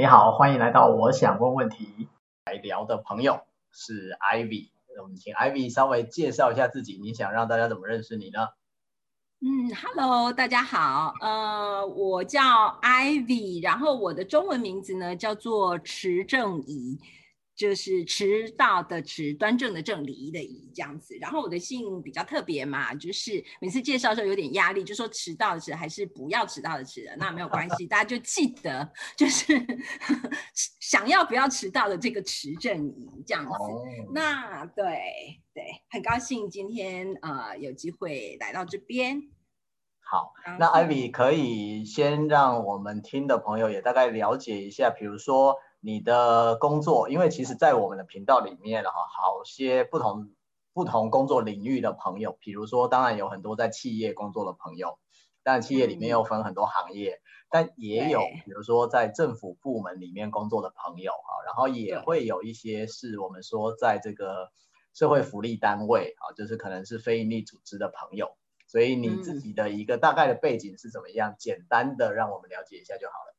[0.00, 2.08] 你好，欢迎来到我想问问题。
[2.46, 3.38] 来聊的朋友
[3.70, 6.98] 是 Ivy，我们请 Ivy 稍微介绍一下自己。
[7.02, 8.48] 你想让大家怎么认识你呢？
[9.42, 12.40] 嗯，Hello，大家好，呃，我叫
[12.80, 16.98] Ivy，然后我的中文名字呢叫做池正仪。
[17.60, 21.14] 就是迟到的迟，端正的正，礼仪的仪，这样子。
[21.20, 29.52] 然后我的姓比较特别嘛，就是每次介绍的时候有点压力，就说迟到的迟还是不要迟到的迟的，那没有关系，大家就记得就是
[30.80, 33.50] 想要不要迟到的这个迟正仪这样子。
[33.50, 33.84] Oh.
[34.14, 39.20] 那对对，很高兴今天呃有机会来到这边。
[39.98, 45.56] 好，那 Ivy 可以先让我们听的朋友也大概了解一下，比如说。
[45.80, 50.30] 你的工作，因为其实，在我们的频道里面哈，好些不同
[50.72, 54.98] 不同工作领域的朋友，比如说，当然有很多在企业工作的朋友，
[55.42, 64.50] 但企业里面又分很多行业，嗯、但也有比如说在政府部门里面工作的朋友哈，然后也会有一些是我们说在这个
[64.92, 71.30] 社会福利单位啊，就是可能是非营利组织的朋友，所以你自己的一个大概的背景是怎么样？
[71.30, 73.34] 嗯、简单的让我们了解一下就好了。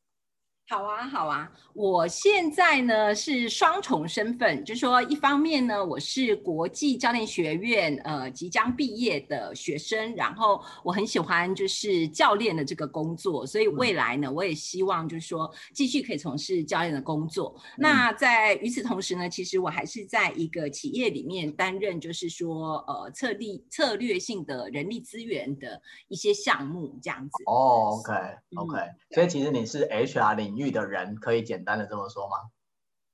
[0.72, 17.53] 好啊，好啊，我现在呢是双重身份，就是说一方面呢，我是国际教练学院呃即将毕业的学生，然后我很喜欢就是教练的这个工作，所以未来呢，我也希望就是说继续可以从事教练的工作。
[17.72, 27.44] 嗯、那在与此同时呢，其实我还是在一个企业里面担任就是说呃策略策略性的人力资源的一些项目这样子。
[27.45, 28.13] 哦，OK
[28.56, 30.60] OK，嗯、所以其实你是 HR 领域。
[30.69, 32.35] 的人可以简单的这么说吗？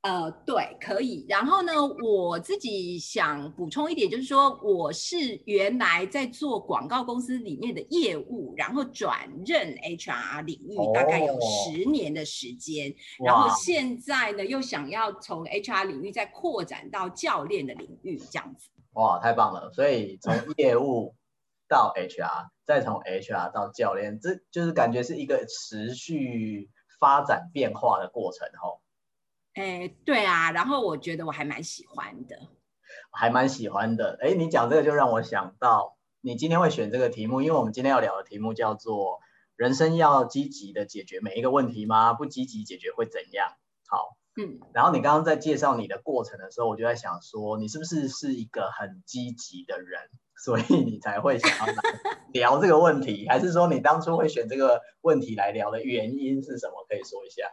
[0.01, 1.25] 呃，对，可以。
[1.27, 12.89] 然后呢，我自己想补充一点，就是说，我是原来在做广告公司里面的业务，然后转任 HR 领域，大概有十年的时间。
[13.19, 18.69] 哦、然后现在呢，又想要从 HR 领域再扩展到教练的领域，这样子。
[18.93, 19.73] 哇，太棒了！
[19.73, 21.15] 所以从业务
[21.67, 26.69] 到 HR，再从 HR 到教练，这就是感觉是一个持续。
[26.99, 28.81] 发展变化的过程，吼。
[29.53, 32.39] 哎，对啊，然后我觉得我还蛮喜欢的，
[33.11, 34.19] 还蛮喜欢的。
[34.21, 39.19] 哎，你讲这个就让我想到，你今天会选这个题目，因为我们今天要聊的题目叫做
[39.57, 42.13] “人生要积极的解决每一个问题吗？
[42.13, 43.49] 不积极解决会怎样？”
[43.89, 44.59] 好，嗯。
[44.73, 50.09] 然后你刚刚在介绍你的过程的时候，我就在想说，你是不是是一个很积极的人？
[50.37, 51.73] 所以你才会想要来
[52.31, 56.85] 聊这个问题，还是说你当初会选这个问题来聊的原因是什么？
[56.87, 57.47] 可以说一下。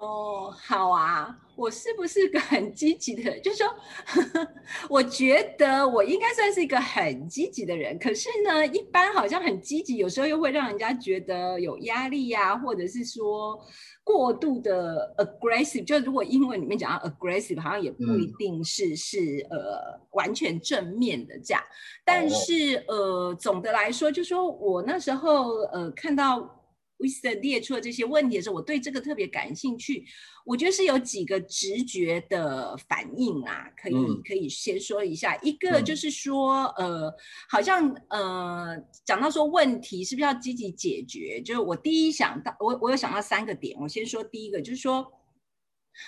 [0.00, 3.42] 哦，好啊，我是不是个很积极的人？
[3.42, 3.68] 就是说
[4.06, 4.48] 呵呵，
[4.88, 7.98] 我觉得我应该算是一个很积极的人。
[7.98, 13.60] 可是呢，一般好像很积极，有时候又会让人家觉得有压力呀、啊，或者是说
[14.02, 15.84] 过度的 aggressive。
[15.84, 21.62] 就如果英文里面讲到 aggressive，好像也不一定是、嗯、是呃完全正面的这样。
[22.06, 26.56] 但是、哦、呃，总的来说，就说我那时候呃看到。
[27.00, 30.04] Wisdom 列出了这些问题的时候，我对这个特别感兴趣。
[30.44, 35.36] 我觉得是有几个直觉的反应啊，可以、嗯、可以先说一下。
[35.42, 37.14] 一个就是说，嗯、呃，
[37.48, 41.40] 好像呃，讲到说问题是不是要积极解决？
[41.42, 43.78] 就是我第一想到，我我有想到三个点。
[43.80, 45.12] 我先说第一个，就是说。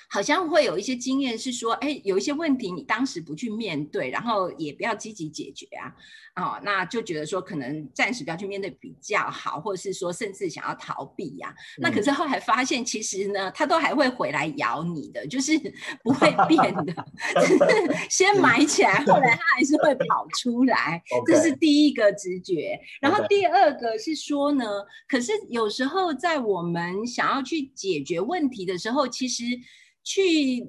[0.09, 5.93] 好像会有一些经验是说，哎，有一些问题你当时不去面对，然后也不要积极解决啊，
[6.37, 15.53] 哦，那就觉得说可能暂时不要去面对比较好，或者是说甚至想要逃避呀、那可是后来发现，其实呢，它都还会回来咬你的，就是
[16.03, 16.95] 不会变的，
[17.37, 17.59] 就是
[18.09, 21.03] 先埋起来，后来它还是会跑出来。
[21.27, 22.81] 这是第一个直觉。
[23.01, 24.65] 然后第二个是说呢，
[25.07, 29.45] 可是有时候在我们想要去解决问题的时候，其实。
[30.05, 30.23] 去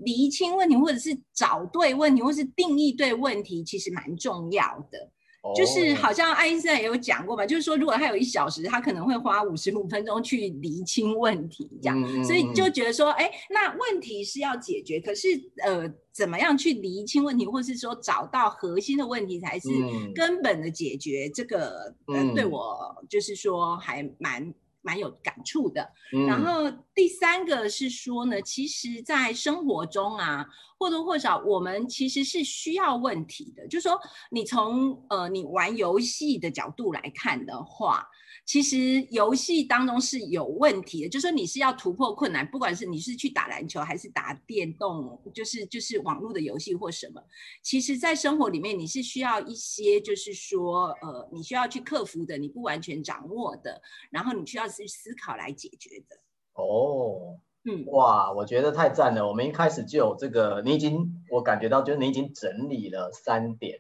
[0.06, 5.10] 厘清问题，或者是找对问题，或是定义对问题，其实蛮重要的。
[5.46, 5.54] Oh.
[5.54, 11.98] 就是好像爱因斯坦也有讲过嘛，就是说如果他有一小时，他可能会花五十五分钟去厘清问题，这样。
[11.98, 12.26] Mm hmm.
[12.26, 15.28] 所以就觉得说，哎，那问题是要解决，可是
[15.62, 19.68] 呃，怎么样去厘清问题，或是说找到核心的问题才是
[20.16, 21.36] 根本的解决？Mm hmm.
[21.36, 24.54] 这个呃，对我就是说还蛮。
[24.84, 30.46] 蛮有感触的，嗯、然后第三个是说呢，其实，在生活中啊，
[30.78, 33.68] 或多或少，我们其实是需要问题的。
[33.68, 34.00] 就是说，
[34.30, 38.08] 你从呃，你玩游戏的角度来看的话。
[38.46, 47.24] 其实游戏当中是有问题的，就是说你是要突破困难，不管是你是去打篮球还是打电动，就是就是网络的游戏或什么。
[47.62, 56.18] 其实，在生活里面你是需要一些，就是说，呃，你需要去克服的，你不完全掌握的，然后你需要去思考来解决的。
[56.54, 59.26] 哦，嗯，哇，我觉得太赞了。
[59.26, 63.80] 我们一开始就有这个，你已经我感觉到就是你已经整理了三点，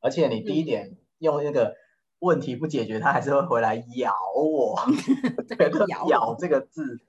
[0.00, 1.74] 而且你第一点用那个
[2.20, 4.76] 问题不解决，它还是会回来咬我。
[5.56, 7.00] 对，咬咬这个字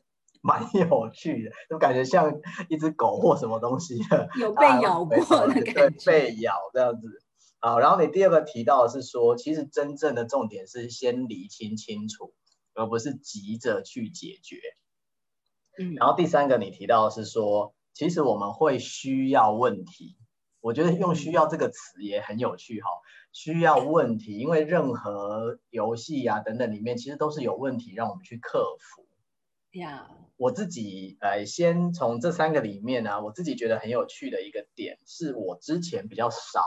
[0.42, 2.40] 蛮有趣的，就感觉像
[2.70, 5.18] 一只狗或什么东西的， 有被咬过
[5.48, 7.08] 的感觉，对，被咬这样子。
[7.60, 12.34] 好，然后你第二个提到的是说，其实真正的重点是先理清清楚，
[12.74, 14.58] 而不是急着去解决。
[15.78, 20.16] 嗯，然后第三个你提到的是说，其实我们会需要问题，
[20.62, 22.90] 我觉得用“需要”这个词也很有趣哈。
[23.32, 29.06] 需要问题，因为任何游戏啊等等里面，其实都是有问题让我们去克服。
[29.80, 36.62] 呀，我自己呃，先从这三个里面呢，我自己觉得很有趣的一个点，是我之前比较少。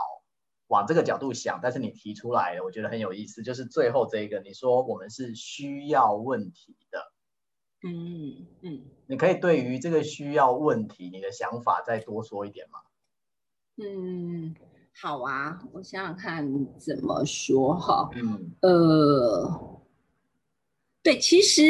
[0.67, 3.43] 往这个角度想，但是你提出来的，我觉得很有意思。
[3.43, 7.11] 就是最后这一个，你说我们是需要问题的，
[7.83, 12.79] 嗯嗯，你可以对于这个需要问题，你的想法再多说一点吗？
[13.75, 14.55] 嗯，
[15.01, 16.47] 好啊，我想想看
[16.79, 18.09] 怎么说哈。
[18.15, 19.81] 嗯，呃，
[21.01, 21.61] 对，其实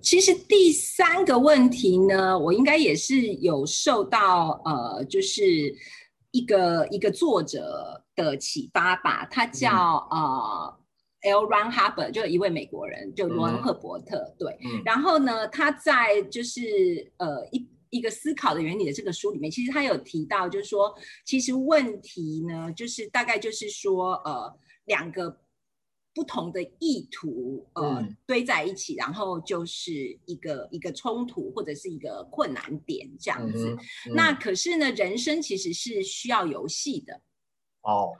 [0.00, 5.74] 其实第三个问题呢，我应该也是有受到呃，就是
[6.30, 7.96] 一个一个作者。
[8.16, 10.78] 的启发吧，他叫、嗯、呃
[11.22, 11.46] L.
[11.46, 14.82] Ron Hubbard，就一位美国人，就罗恩赫伯特，嗯、对、嗯。
[14.84, 20.94] 然后呢，他在就是呃一一个思考的原理的这个书里面，其实他有提到，就是说，
[21.24, 25.40] 其实问题呢，就是大概就是说，呃，两个。
[26.12, 33.70] 不同的意图，呃、嗯，堆在一起，然后就是一个一个冲突或者是一个困难点这样子。
[33.70, 33.78] 嗯
[34.10, 37.22] 嗯、那可是呢，人生其实是需要游戏的。
[37.82, 38.12] 哦，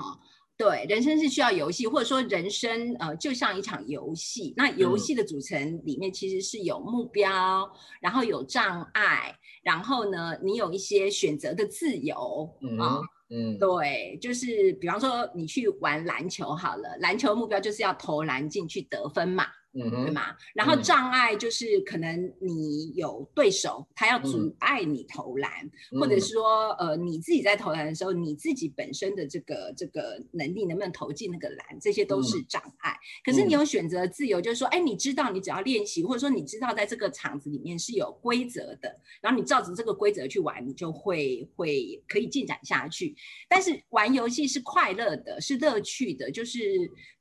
[0.61, 4.53] 对，人生是需要游戏，或者说人生呃就像一场游戏。
[4.59, 7.71] 那游戏的组成里面其实是有目标，嗯、
[8.03, 12.47] 然后有障碍，然后呢，你有一些选择的自由
[12.79, 13.01] 啊。
[13.31, 19.47] 嗯，对，就是比方说你去玩篮球好了，篮球目标就是要投篮进去得分嘛。
[19.73, 20.37] 嗯，对吗？
[20.55, 25.51] 然后障碍就是可能你有对手，他要阻碍你投篮，
[25.93, 32.91] 嗯、或者是说，呃，你自己在投篮的时候，你自己本身的这个这个能力能不能投进那个篮，这些都是障碍。
[32.91, 43.15] 嗯、可是你有选择自由，就是说，哎，你知道你只要练习，或者说你知道在这个场子里面是有规则的，然后你照着这个规则去玩，你就会会可以进展下去。
[43.49, 46.59] 但是玩游戏是快乐的，是乐趣的，就是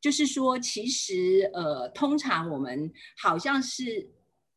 [0.02, 2.50] 就是说，其实呃，通常。
[2.50, 2.92] 我们
[3.22, 4.10] 好像是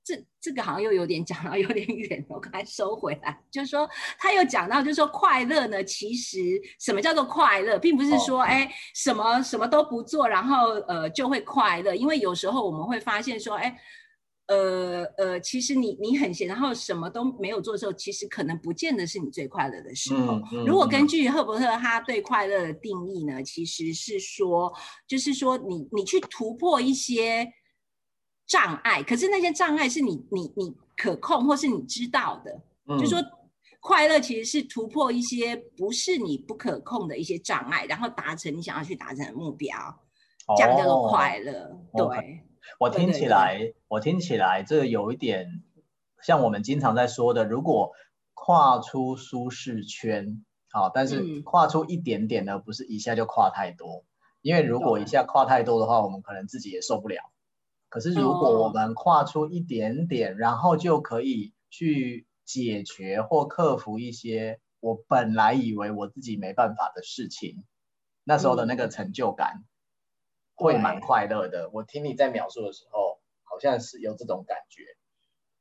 [0.04, 3.42] 这这个好像又有点讲到 有点远，我刚才收回来。
[3.50, 6.38] 就是说，他又讲到，就是说快乐呢，其实
[6.78, 11.94] 什么叫做快乐，并不是说哎什么什么都不做，然后呃就会快乐。
[11.94, 13.78] 因为有时候我们会发现说，哎。
[14.48, 20.34] 呃呃，其实你你很闲，然后什么都没有做的时候，其实可能不见得是你最快乐的时候。
[20.34, 24.72] 嗯嗯、如果根据赫伯特他对快乐的定义呢，其实是说，
[25.06, 27.48] 就是说你你去突破一些
[28.46, 33.24] 障碍，可是那些障碍是你你你可控或是你知道的，嗯、就是说
[33.80, 39.74] 快乐其实是突破一些不是你不可控的一些障碍，然后达成你想要去达成的目标，
[40.58, 42.42] 这样叫做快乐，哦、对。
[42.78, 45.62] 我听起来，对对对，我听起来，这有一点
[46.22, 47.92] 像我们经常在说的，如果
[48.34, 54.04] 跨出舒适圈，好，但是跨出一点点呢，不是一下就跨太多，
[54.40, 57.20] 因为如果一下跨太多的话，我们可能自己也受不了。
[57.88, 67.64] 可是如果我们跨出一点点，然后就可以去解决或克服一些我本来以为我自己没办法的事情，
[68.24, 69.64] 那时候的那个成就感。
[70.62, 71.68] 会蛮快乐的。
[71.72, 74.84] 我听你在描述的时候，好像是有这种感觉。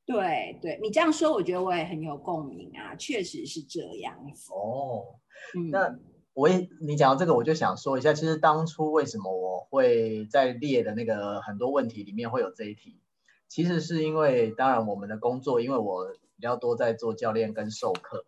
[0.04, 4.52] 对对，你这样说，我觉得我也很有共鸣啊，确实是这样子。
[4.52, 5.14] 哦，
[5.54, 5.98] 嗯、那
[6.34, 13.00] 我也你讲到这个，我就想说一下，其实当初为什么我会在列的那个很多问题里面会有这一题，
[13.48, 18.24] 其实是因为，当然我们的工作，因为我比较多在做教练跟授课。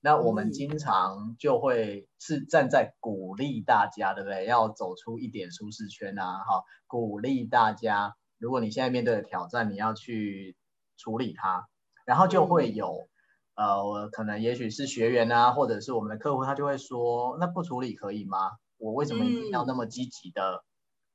[0.00, 4.44] 那我们经常就会是站在鼓励大家，对不对？
[4.46, 8.14] 要走出一点舒适圈啊，哈，鼓励大家。
[8.38, 10.56] 如果你现在面对的挑战，你要去
[10.96, 11.66] 处理它，
[12.04, 13.08] 然后就会有，
[13.56, 18.52] 呃，可能也许是学员啊，或者是我们的客户，他就会说，那不处理可以吗？
[18.76, 20.62] 我为什么一定要那么积极的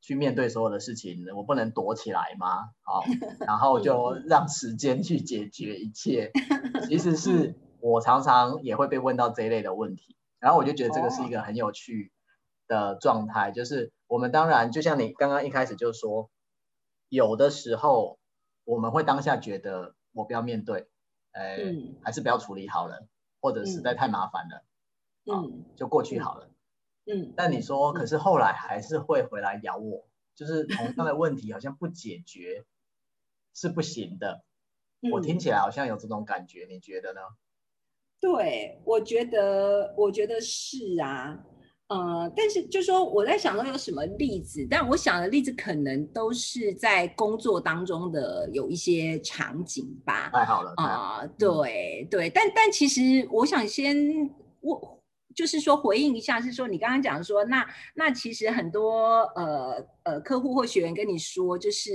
[0.02, 1.24] 去面对所有的事情？
[1.36, 2.72] 我不能躲起来吗？
[2.82, 3.04] 好，
[3.48, 6.32] 然后就让时间去解决一切，
[6.90, 7.56] 其实是。
[7.82, 12.12] 我常常也会被问到这一类的问题，然后我就觉得这个是一个很有趣
[12.68, 13.56] 的状态，oh.
[13.56, 16.30] 就是我们当然就像你刚刚一开始就说，
[17.10, 18.20] 有的时候
[18.64, 20.88] 我们会当下觉得我不要面对，
[21.32, 23.08] 呃，嗯、还是不要处理好了，
[23.42, 24.64] 或者实在太麻烦了，
[25.26, 26.50] 嗯、哦，就过去好了。
[27.06, 32.64] 嗯，但你说，可是后来还是会回来咬我，就是同样的问题好像不解决
[33.54, 34.44] 是不行的。
[35.12, 37.22] 我听起来好像有这种感觉，你觉得呢？
[38.22, 41.38] 对，我觉得，我觉得是啊。
[41.88, 50.30] 呃，但是就说我在想到有什么例子，但我想的例子可能都是在工作当中的有一些场景吧。
[50.32, 53.98] 太好了啊、呃，对对，但但其实我想先
[54.62, 55.01] 我。
[55.36, 61.92] 就是说回应一下，是说你刚刚讲说，那那其实很多呃呃客户或学员跟你说，就是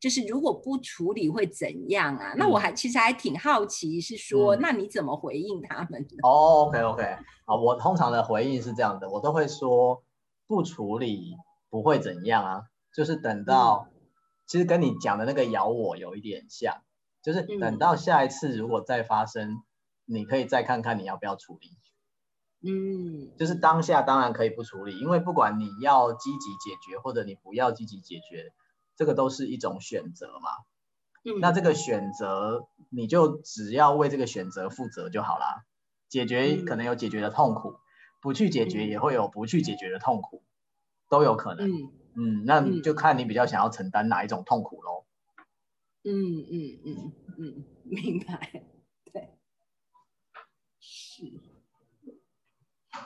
[0.00, 2.32] 就是如果不处理会怎样啊？
[2.34, 6.06] 嗯、那我还其实还挺好奇，是说、嗯、那你怎么回应他们？
[6.22, 7.02] 哦，OK OK，
[7.44, 10.02] 啊，我通常的回应是这样的，我都会说
[10.46, 11.34] 不处理
[11.68, 12.62] 不会怎样啊，
[12.94, 13.98] 就是等到、嗯、
[14.46, 16.82] 其实跟你讲的那个咬我有一点像，
[17.22, 19.62] 就是等到下一次如果再发生，嗯、
[20.04, 21.70] 你可以再看看你要不要处理。
[22.62, 28.52] 嗯，就是当下当然可以不处理，因为不管你要积极解决或者你不要积极解决，
[28.96, 30.50] 这个都是一种选择嘛。
[31.24, 35.64] 嗯，那这个选择你就只要为这个选择负责就好啦。
[36.08, 37.76] 解决可能有解决的痛苦，
[38.20, 40.42] 不去解决也会有不去解决的痛苦，
[41.08, 41.68] 都有可能。
[41.70, 45.04] 嗯嗯，那就看你比较想要承担哪一种痛苦喽。
[46.04, 48.62] 嗯嗯嗯嗯，明白。
[49.12, 49.36] 对，
[50.80, 51.24] 是。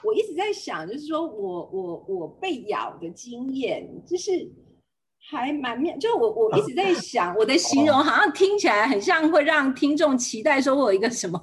[0.03, 4.31] 我一直在想，就是说我我我被咬的经验，就是
[5.29, 5.95] 还蛮妙。
[5.97, 11.39] 就我我一直在想，我的形容好像听起来很像会让听众期待，说我有一个什么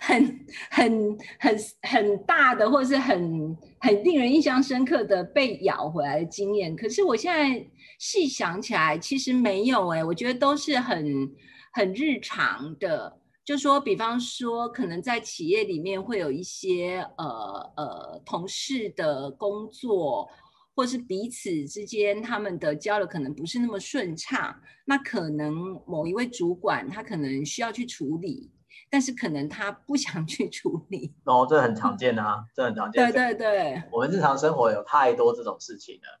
[0.00, 6.74] 很很很很大的，或者是很很令人印象深刻的被咬回来的经验。
[6.74, 7.66] 可是我现在
[7.98, 11.30] 细想起来，其实没有哎、欸，我觉得都是很
[11.72, 13.20] 很日常的。
[13.46, 20.28] 就说，比方说，可能在企业里面会有一些呃呃同事的工作，
[20.74, 25.54] 或是彼此之间他们的交流可能不是那么顺畅，那可能
[25.86, 28.50] 某一位主管他可能需要去处理，
[28.90, 31.14] 但是可能他不 想去处理。
[31.24, 33.12] 哦，这很常见啊，这很常见。
[33.12, 36.20] 对对对，我们日常生活有太多这种事情了。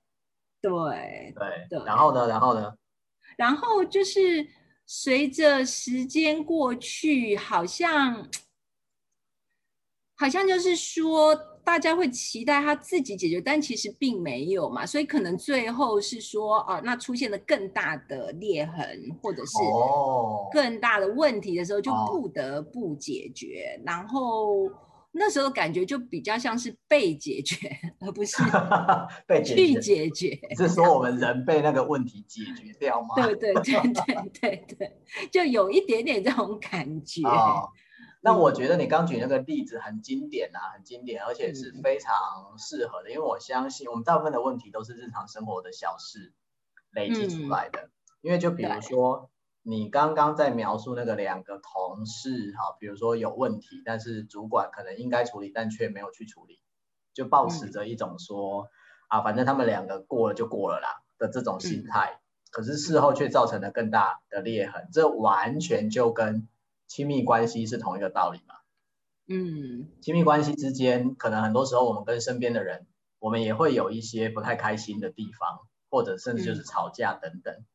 [0.62, 2.72] 对对对，然后呢，然后呢？
[3.36, 4.46] 然后就是。
[4.86, 8.28] 随着时间过去，好像
[10.14, 19.58] 好像就是说，大家会期待他自己解决，但其实并没有嘛，所以可能最后是说，哦，那出现了更大的裂痕，或者是
[20.52, 24.70] 更大的问题的时候，就不得不解决，然后。
[25.18, 27.68] 那时候感觉就比较像是被解决，
[28.00, 28.36] 而不是
[29.26, 30.38] 被去解决。
[30.56, 33.14] 是说我们人被那个问题解决掉吗？
[33.16, 35.00] 对对对对对对，
[35.32, 37.22] 就有一点点这种感觉。
[37.26, 37.70] 哦，
[38.20, 42.12] 那我觉得你刚举那个例子很经典啊，很经典，而且是非常
[42.58, 46.34] 适合的，嗯，因为我相信我们大部分的问题都是日常生活的小事
[46.90, 47.80] 累积出来的。
[47.80, 49.30] 嗯，因为就比如说。
[49.68, 56.60] 你刚刚在描述那个两个同事，哈，比如说有问题，但是主管可能应该处理，但却没有去处理，
[57.12, 58.68] 就抱持着一种说，嗯、
[59.08, 66.46] 啊，反正他们两个过了就过了啦的这种心态，嗯、可是事后却造成了更大的裂痕，这完全就跟
[66.86, 68.54] 亲密关系是同一个道理嘛。
[69.26, 72.86] 嗯，亲密关系之间，可能很多时候我们跟身边的人，
[73.18, 77.52] 我们也会有一些不太开心的地方，或者甚至就是吵架等等。
[77.52, 77.66] 嗯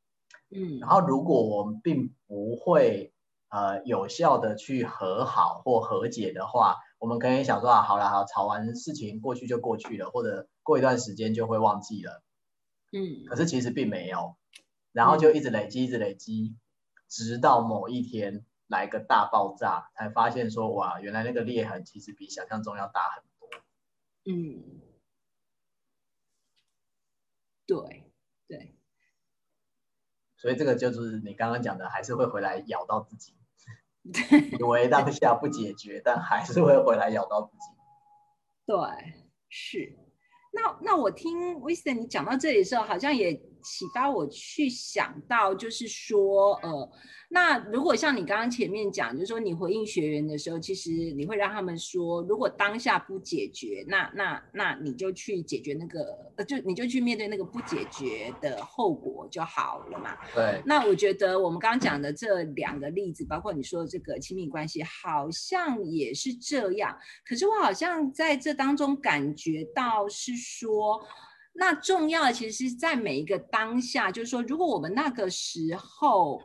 [0.54, 3.14] 嗯，然后如果我们并不会
[3.50, 12.22] 呃有效的去和好或和解的话，我们可以想说啊，好了好，吵完事情过去就过去了，或者过一段时间就会忘记了。
[12.92, 14.36] 嗯，可是其实并没有，
[14.92, 16.58] 然后就一直累积，一直累积，
[17.08, 23.50] 直到某一天来个大爆炸，才发现说哇，原来那个裂痕其实比想象中要大很多。
[24.26, 24.82] 嗯，
[27.66, 28.12] 对
[28.48, 28.76] 对。
[30.42, 33.36] 所以这个就是你刚刚讲的，还是会回来咬到自己。
[34.58, 37.66] 以为当下不解决，但还是会回来咬到自己。
[38.66, 38.76] 对，
[39.48, 39.96] 是。
[40.52, 46.92] 那那我听 Winston 你讲到这里的时候，好像也启发我去想到，就是说，呃。
[47.34, 60.18] 那如果像你刚刚前面讲，就是说你回应学员的时候，其实你会让他们说，如果当下不解决，那那那你就去解决那个，呃，就你就去面对那个不解决的后果就好了嘛。
[60.36, 60.62] 对。
[60.66, 66.94] 那我觉得我们刚刚讲的这两个例子，包括你说的这个亲密关系，好像也是这样。
[67.26, 71.02] 可是我好像在这当中感觉到是说，
[71.54, 76.42] 那重要的其实是在每一个当下，就是说，如果我们那个时候。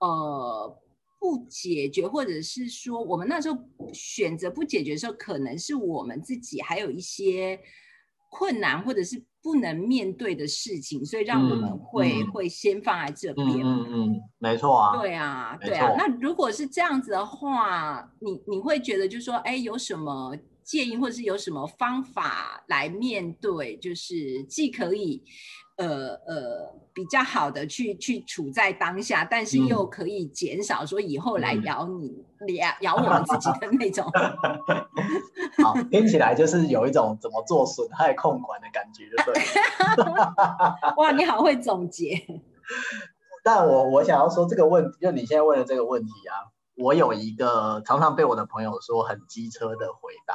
[0.00, 0.78] 呃，
[1.18, 3.58] 不解决，或者是说我们那时候
[3.92, 7.58] 选择不解决的时候，可能是我们自己还有一些
[8.30, 13.48] 困难，或者是不能面对的事情，所以让我们会、嗯、会先放在这边。
[13.48, 14.96] 嗯嗯，没错啊。
[15.00, 15.92] 对啊，对啊。
[15.98, 20.36] 那如果是这样子的话，你你会觉得就是说，哎，有什么
[20.68, 25.24] 建议，或者是有什么方法来面对，就是既可以。
[25.78, 34.04] 呃呃，比较好的去去处在当下，但是又可以减少说以后来咬你、嗯、咬咬我们自己的那种。
[35.62, 40.04] 好，听起来就是有一种怎么做损害控管的感觉，对？
[40.98, 42.26] 哇，你好会总结。
[43.44, 50.34] 但我我想要说这个问题，就你现在问的这个问题啊，我有一个常常被我的朋友说很机车的回答，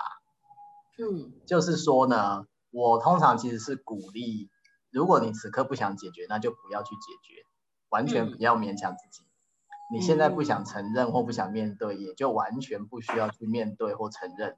[1.00, 4.50] 嗯，就是说呢，我通常其实是鼓励。
[4.92, 7.44] 如果你此刻不想解决，那就不要去解决，
[7.90, 9.24] 完全不要勉强自己。
[9.24, 14.56] 嗯、你现在不想承认或不想面对，也就完全不需要去面对或承认。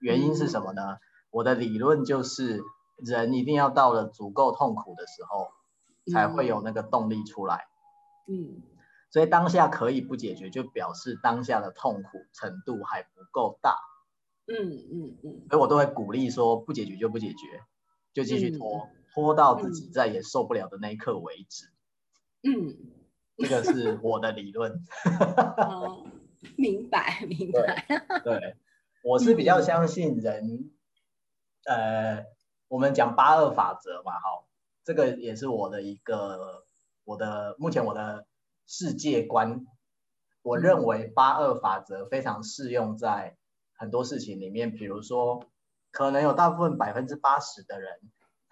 [0.00, 0.82] 原因是什么呢？
[0.82, 0.98] 嗯、
[1.30, 2.62] 我的理论就是，
[2.98, 5.48] 人一定要到了足够痛苦的时候，
[6.12, 7.64] 才会有那个动力出来。
[8.28, 8.60] 嗯，
[9.10, 13.76] 所以当下可以不解决，就表示当下的痛苦程度还不够大。
[14.50, 17.62] 嗯嗯嗯，所以我都会鼓励说，不解决就不解决，
[18.12, 18.78] 就继续拖。
[18.78, 21.66] 嗯拖到自己再也受不了的那一刻为止。
[22.44, 22.76] 嗯，
[23.36, 24.84] 这个是我的理论。
[25.56, 26.06] 哦，
[26.56, 27.84] 明白，明白。
[28.22, 28.56] 对， 对，
[29.02, 30.70] 我是比较相信人。
[31.64, 32.26] 嗯、呃，
[32.68, 34.46] 我们讲八二法则嘛，好，
[34.84, 36.62] 这个也是我的一个
[37.02, 38.28] 我的目前我的
[38.64, 39.66] 世界观。
[40.42, 43.36] 我认为八二法则非常适用在
[43.80, 45.42] 很多事情里面，比如说，
[45.90, 47.90] 可能有大部分百分之八十的人。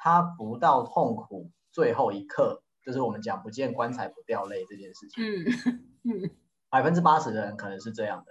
[0.00, 5.24] 他不到痛苦最后一刻，就是我们讲不见棺材不掉泪这件事情。
[5.24, 6.30] 嗯嗯，
[6.70, 8.30] 百分之八十的人可能是这样的，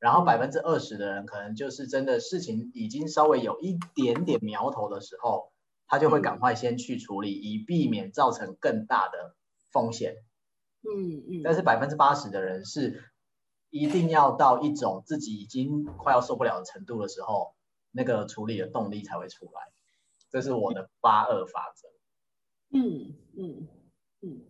[0.00, 5.52] 然后百分之二十的人可能就是真的事情已经稍微有一点点苗头的时候，
[5.86, 9.36] 他就会赶快先去处理，以避免造成更大的
[9.70, 10.16] 风险。
[10.82, 11.42] 嗯嗯。
[11.44, 13.04] 但是百分之八十的人是
[13.70, 17.54] 一定要到一种自己已经快要受不了的程度的时候，
[17.92, 19.60] 那个处理的动力才会出来。
[20.30, 21.88] 这是我的八二法则。
[22.72, 23.68] 嗯嗯
[24.20, 24.42] 嗯，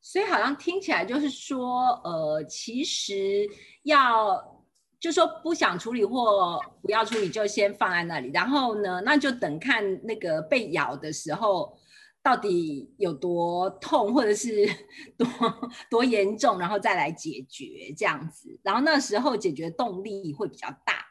[0.00, 3.48] 所以好像听起来就是说，呃，其实
[3.84, 4.64] 要
[4.98, 8.30] 就说不想处理或不要处理，就先放在那里。
[8.32, 11.76] 然后呢，那就等看那个被咬的时候
[12.22, 14.66] 到底有多痛，或者是
[15.16, 15.26] 多
[15.90, 18.60] 多严重，然后再来解决这样子。
[18.62, 21.06] 然后那时候解决动力会比较大。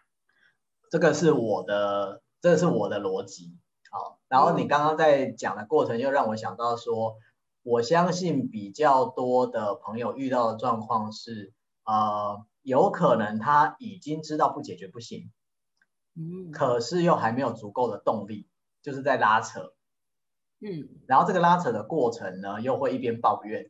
[0.91, 3.58] 这个是我的，这个是我的逻辑。
[3.91, 7.17] 好，然后你刚刚在讲的过程又让我想到说，
[7.63, 11.54] 我相信比较多的朋友遇到的状况是，
[11.86, 15.32] 呃，有可能他已经知道不解决不行，
[16.15, 18.48] 嗯，可是又还没有足够的动力，
[18.84, 19.74] 就是在拉扯，
[20.62, 23.69] 嗯，然后这个拉扯的过程呢，又会一边抱怨，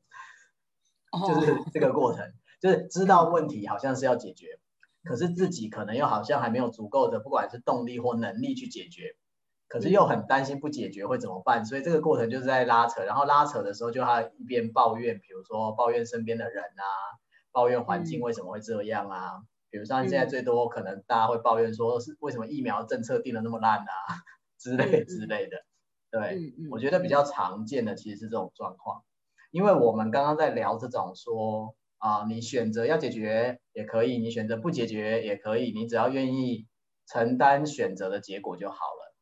[1.27, 4.59] 就是这个过程，就是知道问题好像是要解决，
[5.03, 9.15] 可是自己可能又好像还没有足够的，不管是动力或能力去解决。
[9.67, 16.83] 可是又很担心不解决会怎么办，所以这个过程就是在拉扯，然后拉扯的时候就他一边抱怨，比如说抱怨身边的人啊，
[17.51, 23.93] 抱怨环境为什么会这样啊，嗯、比如像现在最多可能大家会抱怨说是为什么疫苗政策定的那么烂啊？
[24.57, 25.63] 之类之类的，
[26.11, 29.03] 对，嗯嗯、我觉得比较常见的其实是这种状况，
[29.51, 36.67] 因为我们刚刚在聊这种说啊、呃，你选择要解决也可以，你选择不解决也可以，你只要愿意
[37.07, 39.15] 承担选择的结果就好了。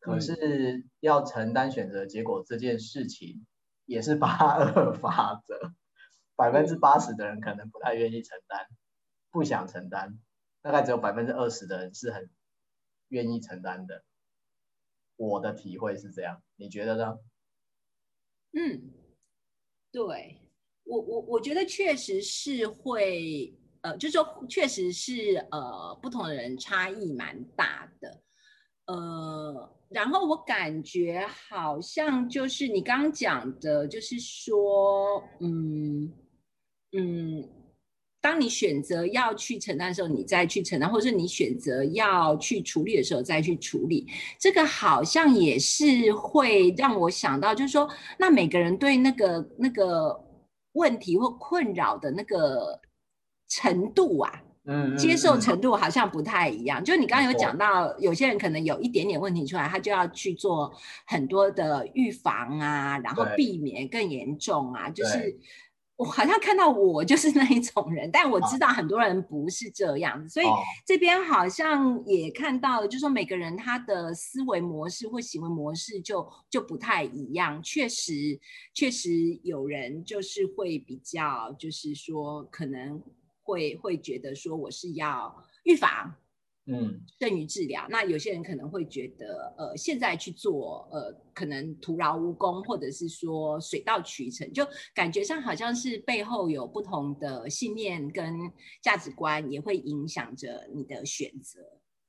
[0.00, 3.46] 可是要承担选择结果这件事情，
[3.86, 5.54] 也是 八二法则，
[6.34, 8.66] 百分之八十的人可能不太愿意承担，
[9.30, 10.18] 不想承担，
[10.60, 12.28] 大概只有百分之二十的人是很
[13.08, 14.02] 愿意承担的。
[15.28, 17.18] 我的体会是这样，你觉得呢？
[18.54, 18.90] 嗯，
[19.90, 20.38] 对，
[20.84, 28.22] 我我我觉得确实是会，呃，就是说确实是呃，不同的人差异蛮大的，
[28.86, 29.78] 呃。
[29.92, 36.10] 然后我感觉好像就是你刚刚讲的，就是说，嗯
[36.92, 37.46] 嗯，
[38.22, 44.06] 当你选择要去承担的时候，你再去承担，或者是你选择要去处理的时候再去处理，
[44.38, 47.86] 这个好像也是会让我想到，就是说，
[48.18, 50.24] 那每个人对那个那个
[50.74, 52.80] 问题或困扰的那个
[53.48, 54.42] 程度啊。
[54.64, 56.80] 嗯，接受程度好像不太一样。
[56.80, 60.72] 嗯、就你刚刚有讲到，有些人可能有一点点问题出来，他就要去做
[61.04, 64.88] 很多的预防啊，然后避免更严重啊。
[64.88, 65.36] 就是
[65.96, 70.46] 我好像看到我就是 那一种人，但我知道很多人不是这样子，所以
[70.86, 77.62] 这边好像也看到了，就是说每个人他的思维模式或行为模式就就不太一样。
[77.62, 78.12] 确实，
[78.74, 79.10] 确实
[79.44, 83.00] 有人就是会比较，就是说可能
[83.42, 85.32] 会会觉得说我是要
[85.64, 86.12] 预防。
[86.66, 87.84] 嗯，胜于治疗。
[87.90, 98.38] 那有些人可能会觉得，呃，现在去做，呃，可能徒劳无功，或者是说水到渠成，就感觉上好像是背后有不同的信念跟
[98.80, 101.58] 价值观，也会影响着你的选择。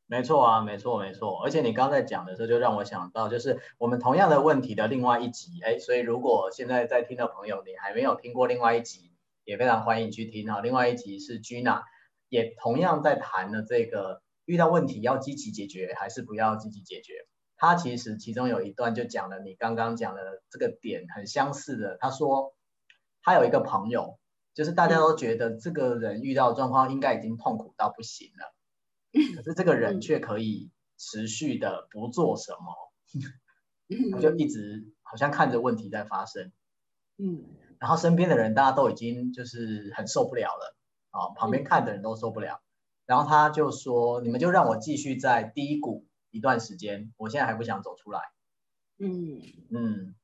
[0.06, 1.42] 没错啊，没错，没错。
[1.44, 9.14] 而且你刚才讲的时候，就让我想到，就是我们同样的问题的另外一集，哎，所以如果现在在听的朋友，你还没有听过另外一集，
[9.46, 10.62] 也非常欢迎去听啊。
[10.62, 11.82] 另外一集是 Gina，
[12.30, 14.22] 也同样在谈的这个。
[14.46, 17.14] 遇到问题要积极解决还是不要积极解决？
[17.56, 21.98] 他其实其中有一段就讲了你刚刚讲的这个点很相似的。
[22.00, 22.54] 他说
[23.22, 24.20] 他有一个朋友，
[24.54, 36.52] 就是大家都觉得这个人遇到状况应该已经痛苦到不行了，可是这个人却可以持续的不做什么，他就一直好像看着问题在发生。
[37.18, 37.46] 嗯，
[37.80, 40.76] 然后身边的人大家都已经就是很受不了了
[41.12, 42.62] 啊，旁边看的人都受不了。
[43.06, 48.22] 然后他就说：“你们就让我继续在低谷一段时间，我现在还不想走出来。”
[48.98, 50.16] 嗯嗯。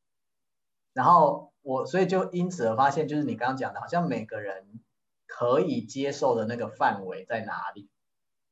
[0.93, 4.79] 然后我所以就因此而发现，就是你刚刚讲的，好像每个人
[5.27, 7.89] 可以接受的那个范围在哪里，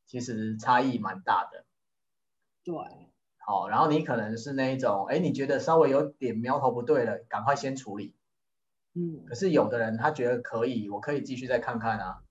[0.06, 1.66] 其实差异蛮大的。
[2.64, 2.76] 对。
[3.38, 8.14] 好，然后你可能是那一种，哎，你觉得稍微有点苗头不对了，赶快先处理。
[8.94, 9.24] 嗯。
[9.26, 12.24] 可是有的人他觉得可以，我可以继续再看看啊。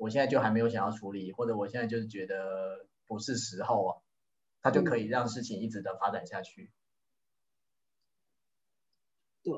[0.00, 4.00] 我现在就还没有想要处理，或者我现在就是觉得不是时候啊，
[4.62, 6.72] 他就可以让事情一直的发展下去。
[9.44, 9.52] 对，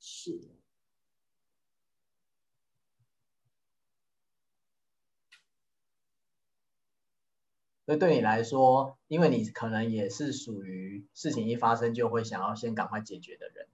[0.00, 0.32] 是。
[7.86, 13.68] 所以对你来说，因为你可能也是属于事情一发生就会想要先赶快解决的人。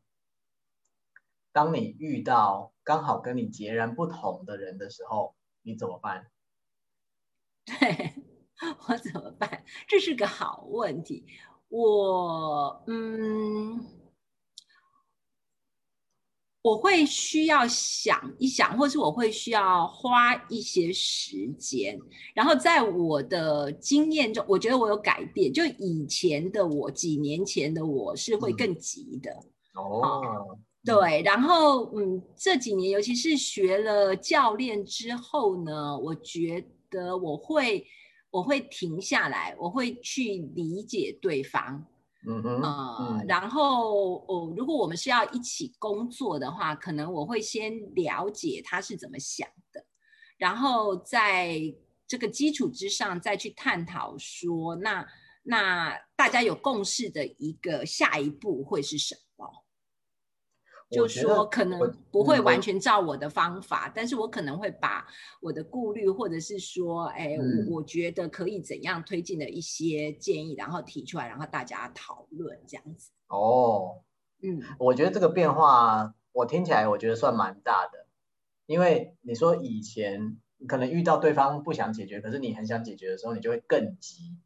[1.52, 6.26] 当你遇到刚好跟你截然不同的人的时候，你怎么办？
[7.66, 8.14] 对，
[8.88, 9.64] 我怎么办？
[9.86, 11.24] 这是个好问题。
[11.68, 13.78] 我嗯，
[16.62, 21.98] 我会需要想一想，或是我会需要花一些时间。
[22.34, 25.52] 然后在我的经验中，我觉得我有改变。
[25.52, 29.30] 就以前的我，几年前的我是会更急的。
[29.74, 30.58] 嗯、哦。
[30.82, 37.86] 对，然后嗯，这几年尤其是学了教练之后呢，我觉得我会
[38.30, 41.84] 我会停下来，我会去理解对方，
[42.26, 49.84] 嗯哼，呃、嗯，然后哦，如果我们是要一起工作的话，可能我会先了解他是怎么想的，
[50.38, 51.60] 然后在
[52.06, 55.06] 这个基础之上再去探讨说，那
[55.42, 59.20] 那大家有共识的一个下一步会是什么？
[60.90, 61.78] 就说可能
[62.10, 65.06] 不会完全照我的方法，但是我可能会把
[65.40, 67.36] 我的顾虑，或者是说，哎，
[67.68, 73.12] 我我觉得可以怎样推进的一些建议，然后提出来，然后大家讨论这样子。
[73.28, 74.02] 哦，
[74.42, 78.06] 嗯，我觉得这个变化，我听起来我觉得算蛮大的，
[78.66, 84.36] 因为你说以前可能遇到对方不想解决，可是你很想解决的时候，你就会更急。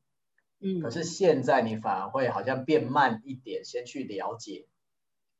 [0.60, 4.66] 嗯，可是现在你反而会好像变慢一点，先去了解。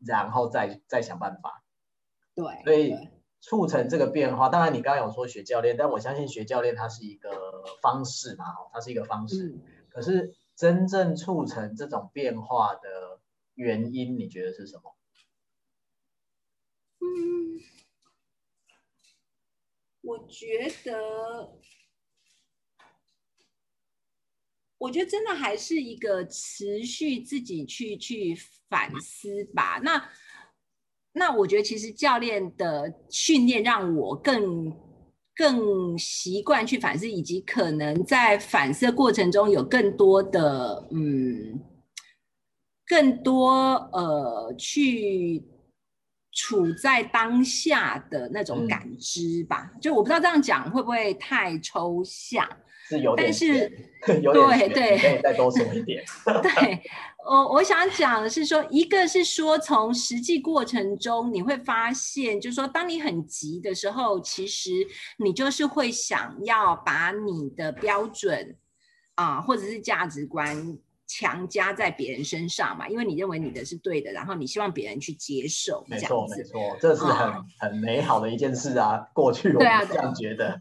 [0.07, 1.63] 然后再再想办法，
[2.35, 4.49] 对，所以促成这个变化。
[4.49, 9.49] 当然，你刚刚有说学教练，但我相信学教练它是一个方式嘛，它是一个方式。
[9.49, 13.21] 嗯、可是真正促成这种变化的
[13.55, 14.95] 原因，你觉得是什么？
[17.01, 17.61] 嗯，
[20.03, 21.59] 我觉得。
[24.85, 28.37] 我觉得真的还是一个持续自己去去
[28.69, 29.81] 反思吧。
[29.83, 30.11] 那
[31.13, 34.71] 那我觉得其实教练的训练让我更
[35.35, 41.59] 更习惯去反思，以及可能在反思过程中有更多的嗯，
[42.87, 43.51] 更多
[43.93, 45.43] 呃去
[46.31, 49.71] 处在当下的那种感知吧。
[49.75, 52.47] 嗯、就我不知道这样讲会不会太抽象。
[52.89, 53.71] 是有点，但是
[54.21, 56.05] 有点，对对，可以再多说一点。
[56.43, 56.83] 对，
[57.27, 64.71] 我我想讲的是说，一个是说从实际过程中你会发现，就是说当你很急的时候，其实
[65.19, 68.57] 你就是会想要把你的标准
[69.15, 70.79] 啊，或者是价值观。
[71.17, 78.99] 强加在别人身上嘛，因为你认为你的是对的，然后你希望别人去接受，没错没错，这是很、哦、很美好的一件事啊。
[79.13, 80.61] 过去我们这样觉得，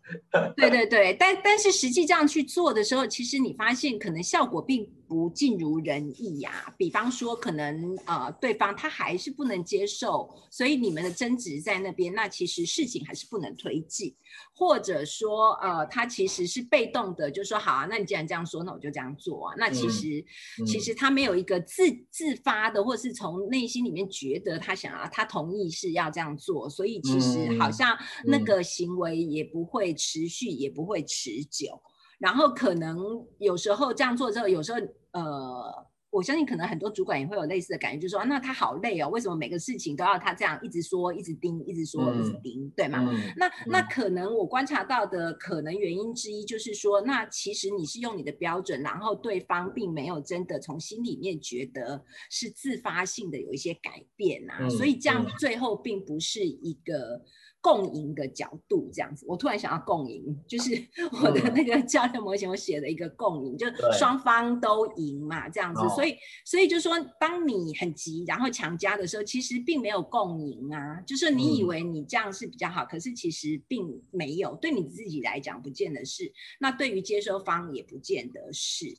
[0.55, 6.73] 对对对，但但是实际这样去做的时候，其实你发现可能效果并不尽如人意呀、啊。
[6.75, 14.15] 比方说，可能呃对方他还是不能接受，所以你们的争执在那边，那其实事情还是不能推进，
[14.55, 19.53] 或者说呃他其实是被动的，就说好啊，那你既然这样说，那我就这样做啊。
[19.57, 20.25] 那其实、
[20.59, 27.95] 嗯、其实他没有一个自自发的，或是从内心里面觉得他想要他同意是要这样做，所以其实好像
[28.25, 31.79] 那个行为也不会持续，也不会持久。
[32.23, 32.97] 然后可能
[33.37, 34.79] 有时候这样做之后，有时候
[35.11, 35.93] 呃。
[36.13, 42.99] 我相信可能很多主管也会有类似的感觉，就是说，啊，那他好累哦，为什么每个事情都要他这样一直说、一直盯、一直说、嗯、一直盯，对吗？
[43.11, 57.23] 嗯、那那可能我观察到的可能原因之一就是说，那其实你是用你的标准，然后对方并没有真的从心里面觉得是自发性的有一些改变啊，嗯、所以这样最后并不是一个。
[57.63, 60.85] 共赢的角度这样子，我突然想要共赢，就是
[61.23, 65.79] 我的那个教练模型，我写了一个共赢，嗯、就双方都赢嘛，这样子。
[65.95, 70.99] 所以，所以就说，当你很急，然后强加的时候，其实并没有共赢啊。
[71.07, 74.53] 就是你以为你这样是比较好，嗯、可是其实并没有。
[74.57, 76.25] 对你自己来讲，不见得是；
[76.59, 78.97] 那对于接收方也不见得是。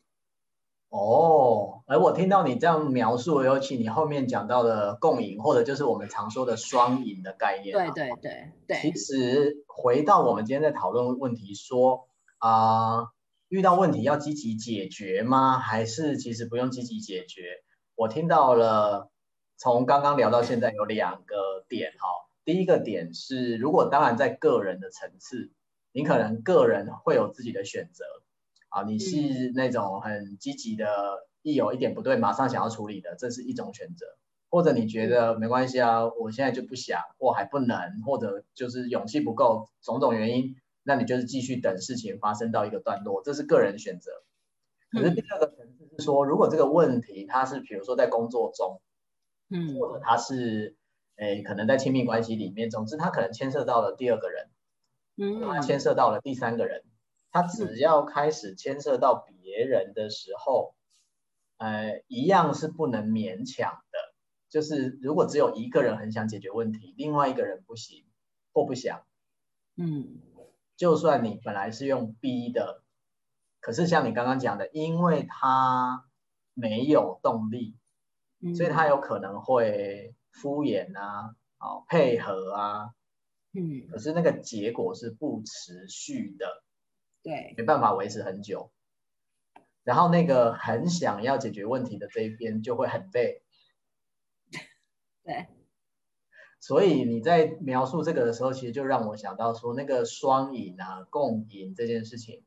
[0.97, 7.77] 哦，而我听到你这样描述，尤其你后面讲到的共赢，或者就是我们常说的双赢的概念。
[7.77, 8.77] 对对对对。
[8.79, 12.07] 其实回到我们今天在讨论问题，说
[12.39, 13.09] 啊、呃，
[13.49, 15.59] 遇到问题要积极解决吗？
[15.59, 17.65] 还是其实不用积极解决？
[17.97, 19.11] 我听到了，
[19.57, 22.07] 从刚刚聊到现在有两个点哈。
[22.45, 25.51] 第一个点是，如果当然在个人的层次，
[25.91, 28.05] 你可能个人会有自己的选择。
[28.75, 30.85] 啊，你是那种很积极的，
[31.43, 34.05] 一有一点不对，马上想要处理的，这是一种选择；
[34.51, 44.11] 或者你觉得没关系啊，我现在就不想，或还不能，或者就是勇气不够，种种原因，那你就是继续等事情发生到一个段落，这是个人选择。
[44.91, 48.81] 可是第二个层次是说，如果这个问题它是，比如说在工作中，
[49.51, 50.75] 嗯，或者它是，
[51.15, 54.49] 诶，可能在亲密关系里面，总之它可能牵涉到了第二个人，
[55.17, 56.83] 嗯，它牵涉到了第三个人。
[57.35, 60.77] 他只要开始牵涉到别人的时候，
[61.57, 64.15] 呃，一样是不能勉强的。
[64.49, 68.05] 就是如果只有一个人很想解决问题，另外一个人不行
[68.53, 69.05] 或不想，
[69.75, 70.21] 嗯，
[70.77, 72.85] 就算你本来是用逼的，
[73.59, 76.07] 可是像你刚刚讲的，因为他
[76.53, 77.77] 没有动力，
[78.55, 82.91] 所以他有可能会敷衍啊，好配合啊，
[83.55, 86.63] 嗯，可是那个结果是不持续的。
[87.25, 88.71] 对，没办法维持很久，
[89.83, 93.43] 然后那个很想要解决问题的这一边就会很累。
[95.23, 95.49] 对，
[96.61, 102.45] 所以你在描述这个的时候，其实就让我想到说，那个双赢啊、共赢这件事情，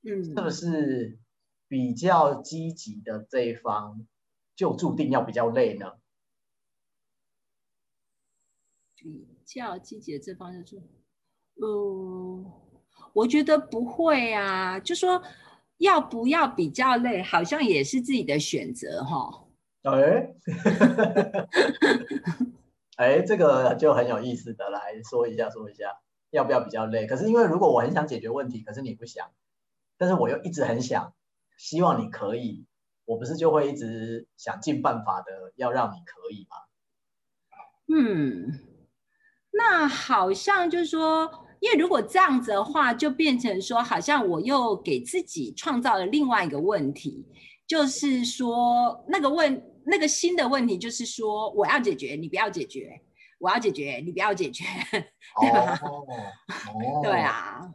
[0.00, 1.18] 嗯，是不是
[1.68, 4.06] 比较积极的这一方
[4.56, 5.92] 就注定要比较累呢？
[8.96, 10.82] 比较积极的这方就是，
[11.56, 12.63] 嗯。
[13.14, 15.22] 我觉得不会啊，就说
[15.78, 19.46] 要不要比较累，好像也是自己的选择哈。
[19.84, 20.34] 哎，
[22.96, 25.84] 哎，这个就很有意思的，来说一下，说一下
[26.30, 27.06] 要不要比较累。
[27.06, 29.30] 可是因为如果我很想解决问题，可是你不想，
[29.96, 31.14] 但是我又一直很想，
[31.56, 32.66] 希望你可以，
[33.04, 36.56] 我不是就会一直想尽办法的要让你可以吗？
[37.94, 38.58] 嗯，
[39.52, 41.43] 那好像就是说。
[41.64, 47.24] 因为如果这样子的话，就变成说，好像我又给自己创造了另外一个问题，
[47.66, 53.00] 就是说那个问那个新的问题，就是说我要解决，你不要解决；
[53.38, 54.62] 我要解决，你不要解决，
[55.40, 55.80] 对吧？
[55.88, 57.72] 哦哦、对啊，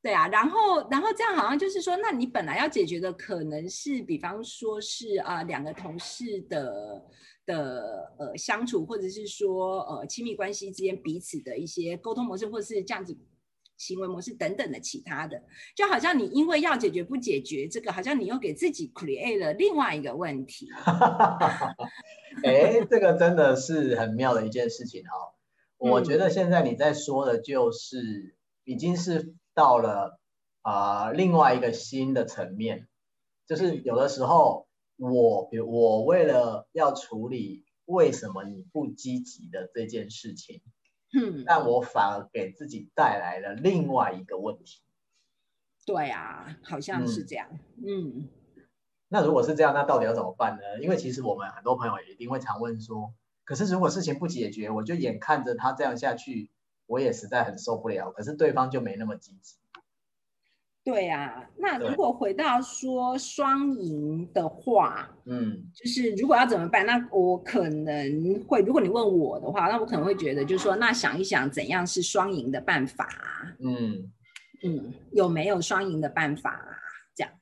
[0.00, 0.28] 对啊。
[0.28, 7.02] 然后，然后这样好像就是说，那你本来要解决的可能是，比方说是啊、呃，两个同事的。
[7.44, 13.18] 的呃相处，或者是说呃亲密关系之间彼此的一些沟通模式，或者是这样子
[13.82, 15.42] 行为模式等等的其他的，
[15.74, 20.68] 就好像你因为要解决不解决这个，好像你又给自己 create 了另外一个问题。
[22.44, 25.34] 哎，这个真的是很妙的一件事情哦。
[25.78, 30.20] 我觉得现在你在说的就是已经是到了
[30.60, 32.86] 啊、呃、另外一个新的层面，
[33.46, 34.66] 就是有的时候。
[34.98, 40.60] 我比如我为了要处理为什么你不积极的这件事情，
[41.12, 44.80] 嗯，但我反而给自己带来了另外一个问题。
[45.84, 47.48] 对啊，好像是这样。
[47.84, 48.28] 嗯，嗯，
[49.08, 50.80] 那如果是这样，那到底要怎么办呢？
[50.80, 53.12] 因为其实我们很多朋友也一定会常问说，
[53.44, 56.50] 可是如果事情不解决，我就眼看着他这样下去，
[56.86, 58.10] 我也实在很受不了。
[58.10, 59.56] 可是对方就没那么积极。
[60.84, 66.84] 对啊，那如果回到说双赢的话，嗯，就是如果要怎么办？
[66.84, 73.08] 那我可能会，如果你问我的话，那我可能会觉得，就是说，那想一想怎样是双赢的办法？
[73.60, 74.10] 嗯
[74.64, 76.60] 嗯，有没有双赢的办法？
[77.14, 77.32] 这样。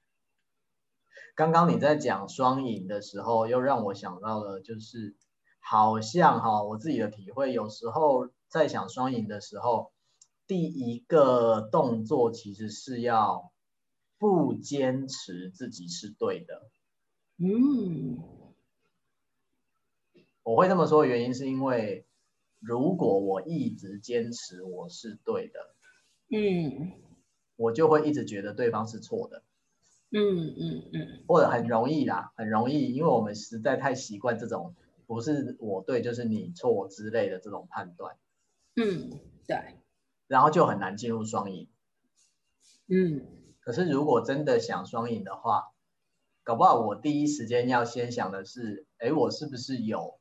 [1.35, 5.17] 刚刚你在讲双赢的时候，又让我想到了，就是
[5.61, 9.93] 好像哈，我自己的体会，有时候在想双赢的时候。
[10.51, 13.53] 第一个动作其实是要
[14.19, 16.69] 不坚持自己是对的。
[17.37, 18.19] 嗯，
[20.43, 22.05] 我会这么说的原因是因为，
[22.59, 25.61] 如果我一直坚持我是对的，
[26.37, 26.95] 嗯，
[27.55, 29.45] 我就会一直觉得对方是错的。
[30.11, 34.75] 嗯嗯嗯，或者很容易啦，很容易，因为我们实在太习惯这种
[35.07, 38.17] 不是我对就是你错之类的这种判断。
[38.75, 39.11] 嗯，
[39.47, 39.80] 对。
[40.31, 41.69] 然后就很难进入双赢，
[42.87, 43.27] 嗯，
[43.59, 45.73] 可是如果真的想双赢的话，
[46.45, 50.21] 搞不好我第一时间要先想的是，哎，我是不是有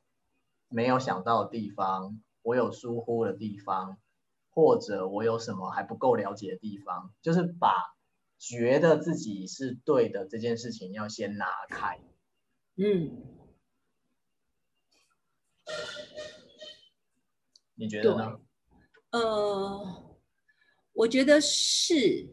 [0.68, 3.98] 没有想到的地方，我有疏忽的地方，
[4.50, 7.72] 或者我有什么还不够了解的地方，就是把
[8.36, 12.00] 觉得自己是对的这件事情要先拿开，
[12.74, 13.22] 嗯，
[17.76, 18.40] 你觉得呢？
[19.12, 20.04] 呃，
[20.92, 22.28] 我觉得是，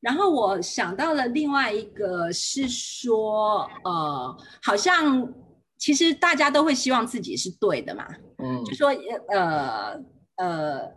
[0.00, 5.32] 然后我想到了另外一个是说，呃，好像
[5.76, 8.06] 其实大家都会希望自己是对的嘛，
[8.38, 8.88] 嗯，就说
[9.28, 10.00] 呃
[10.36, 10.92] 呃，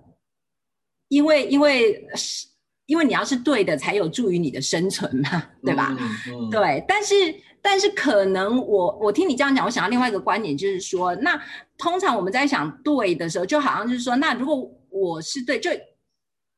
[1.10, 2.48] 因为因为是
[2.86, 5.96] 因为你要是对的，才有助于你的生存嘛，对吧？
[6.00, 7.16] 嗯嗯、对，但是
[7.62, 11.40] 但是可能我我听你这样讲，我想到另外一个观点，就是说，那
[11.78, 15.72] 通常我们在想对的时候，就好像就是说，那如果我是对，就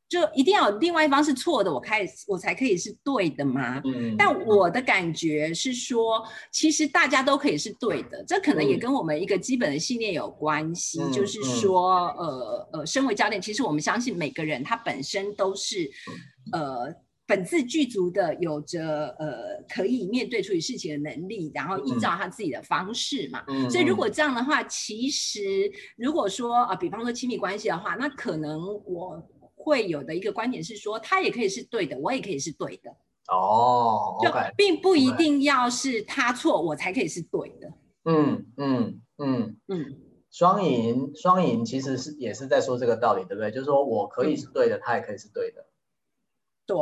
[0.10, 3.82] 就一定要有另外一方是错的，我开始我才可以是对的吗？
[3.86, 4.16] 嗯。
[4.18, 15.90] 但我的感觉是说，其实大家都可以是对的，这可能也跟我们一个基本的信念有关系，嗯、就是说，呃呃，身为教练，其实我们相信每个人他本身都是，
[16.52, 16.94] 呃。
[17.32, 23.42] 本自具足的，有着呃可以面对处理事情的能力，然后依照他自己的方式嘛。
[23.48, 32.92] 嗯、所以如果这样的话，其实如果说啊、呃，比方说亲密关系的话，那可能我会有的一个观点是说，他也可以是对的，我也可以是对的。
[33.30, 37.74] 哦，就并不一定要是他错，我才可以是对的。
[38.04, 39.86] 嗯嗯嗯嗯，
[40.30, 43.50] 双赢双赢其实是也是在说这个道理，对不对？
[43.52, 45.66] 就是说我可以是对的，嗯、他也可以是对的。
[46.66, 46.78] 对。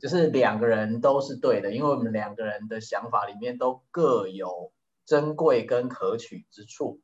[0.00, 4.72] 就是两个人都是对的，因为我们两个人的想法里面都各有
[5.04, 7.00] 珍贵跟可取之处。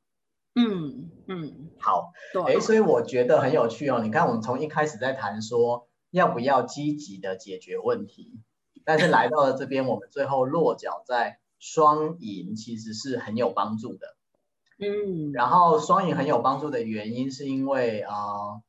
[0.55, 4.01] 嗯嗯，好，对，哎，所以我觉得很有趣哦。
[4.03, 8.41] 你看，我们从一开始在谈说要不要积极的解决问题，
[8.83, 14.17] 但是来到了这边，我们最后落脚在双赢，其实是很有帮助的。
[14.79, 18.63] 嗯，然后双赢很有帮助的原因是因为啊、呃，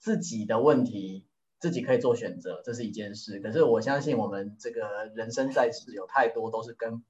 [0.00, 1.27] 自己的问题。
[1.60, 3.40] 自己可以做选择，这是一件事。
[3.40, 7.04] 可是我相信，我们这个人生在世，有太多都是跟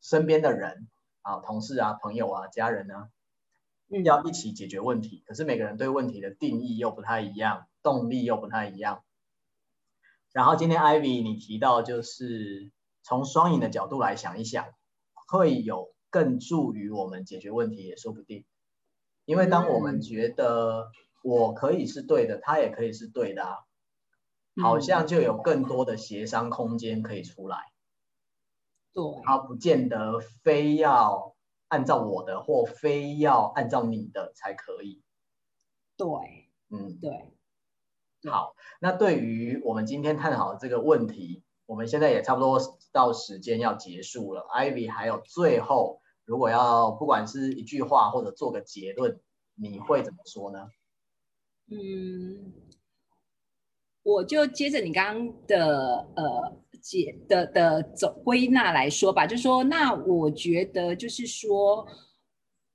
[0.00, 0.88] 身边的人
[1.22, 3.10] 啊、同事啊、朋友啊、家人啊，
[4.04, 5.22] 要一起解决问题。
[5.26, 9.04] 可是每个人对问题的定义又不太一样，动力又不太一样。
[10.32, 12.72] 然后今天 Ivy 你提到，就是
[13.04, 14.66] 从双赢的角度来想一想，
[15.28, 18.44] 会有更助于我们解决问题也说不定。
[19.24, 20.90] 因为当我们觉得
[21.22, 23.58] 我可以是对的，他也可以是对的啊。
[24.62, 27.72] 好像就有更多的协商空间可以出来，
[28.92, 31.34] 对，他不见得非要
[31.68, 35.02] 按照我的，或非要按照你的才可以。
[35.96, 36.06] 对，
[36.70, 37.32] 嗯，对。
[38.30, 42.58] 好，那对于我们今天探讨的这个问题，我们现在也差不多
[42.92, 44.46] 到时间要结束了。
[44.54, 49.20] Ivy 还有最后，如果要不管是一句话或者做个结论，
[49.54, 50.68] 你会怎么说呢？
[51.70, 52.63] 嗯。
[54.04, 61.86] 我就接着你刚刚的呃解的的总归纳来说吧，就说那我觉得就是说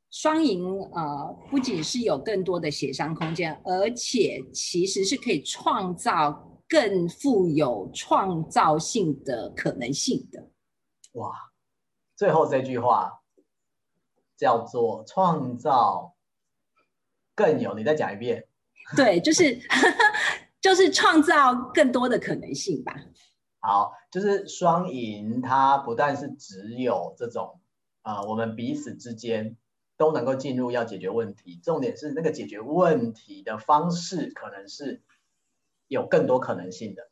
[0.10, 10.50] 双赢呃不仅是有更多的协商空间，而且其实是可以创造更富有创造性的可能性的。
[11.12, 11.32] 哇，
[12.16, 13.22] 最后这句话
[14.36, 16.16] 叫做创造
[17.36, 18.48] 更有，你再讲一遍。
[18.98, 19.60] 对，就是。
[20.62, 22.94] 就是创造更多的可能性吧。
[23.62, 27.60] 好，就是双赢，它不但是只有这种，
[28.04, 29.58] 呃，我们彼此之间
[29.98, 35.02] 都能够进入要解决问题，重点是那个解决问题的方式可能是
[35.88, 37.10] 有更多可能性的。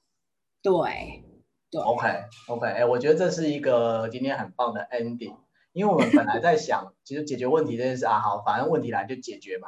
[0.62, 1.26] 对，
[1.70, 1.82] 对。
[1.82, 2.08] OK
[2.48, 5.36] OK，哎，我觉得这是一个今天很棒的 ending，
[5.74, 9.68] 因为我们本来在想，其实解决问题这件事啊，好，反正问题来就解决嘛，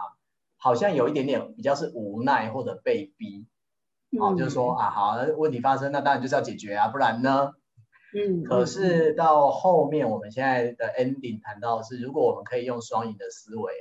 [0.56, 3.46] 好像有一点点比较是无奈或者被逼。
[4.18, 7.54] 哦，就是说啊，好，问题发生，那当然就是要解决啊，不然呢？
[8.14, 8.44] 嗯。
[8.44, 13.72] 可是到后面，我们现在的 ending 谈到的是，如果我们可以用双赢的思维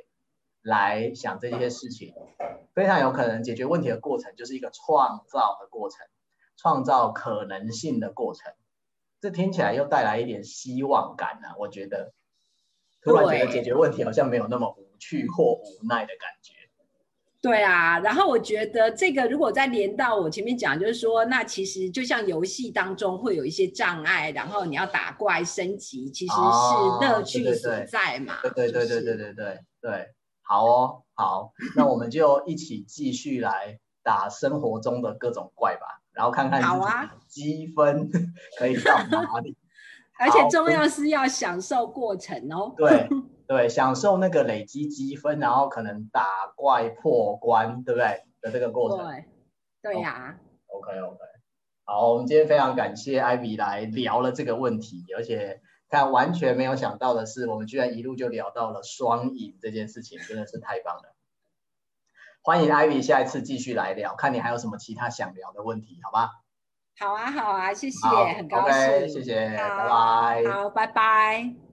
[0.60, 2.12] 来想这些事情，
[2.74, 6.06] 非常有可能解决问题的过程就是一个创造的过程，
[6.58, 8.52] 创造可能性的过程。
[9.20, 12.12] 这听起来又带来一点希望感呢、啊，我觉得，
[13.00, 16.54] 突然觉得解决问题好像没有那么无趣或无奈的感觉。
[17.40, 28.38] 对啊，然后我觉得这个如果再连到我前面讲，就是说，那其实就像游戏当中会有一些障碍，然后你要打怪升级，其实是乐趣所在嘛。
[28.42, 30.06] 对对对对对对对对，
[30.42, 38.10] 好哦，好，那我们就一起继续来打生活中的各种怪吧，然后看看好啊，积分
[38.58, 39.56] 可以到哪里。
[40.18, 42.74] 而且重要是要享受过程哦。
[42.76, 43.08] 对。
[43.48, 48.24] 对，享受那个累积积分，然后可能打怪破关，对不对？
[48.42, 49.08] 的这个过程。
[49.08, 49.24] 对，
[49.82, 50.36] 对呀、啊。
[50.66, 51.18] OK OK，
[51.84, 61.14] 好，我们今天非常感谢艾比来聊了这个问题，而且看完全没有想到的是，我们居然一路就聊到了双赢这件事情，真的是太棒了。
[62.42, 66.42] 欢迎 Ivy 下一次继续来聊，看你还有什么其他想聊的问题，好吧？
[67.00, 71.67] 好啊，好啊，谢谢，很高兴，okay, 谢谢，拜拜，好，拜拜。